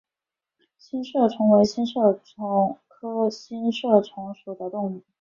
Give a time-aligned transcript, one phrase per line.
[0.79, 5.03] 星射虫为星射虫科星射虫属的动物。